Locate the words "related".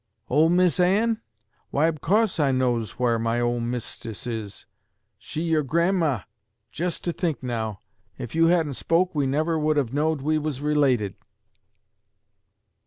10.59-11.13